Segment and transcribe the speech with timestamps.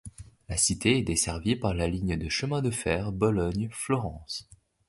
[0.49, 4.49] La cité est desservie par la ligne de chemin de fer Bologne-Florence.